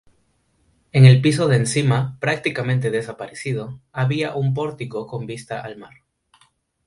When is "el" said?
1.05-1.21